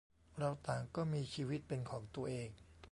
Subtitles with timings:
[0.37, 2.49] เราต่างก็มีชีวิตเป็นของตัวเอง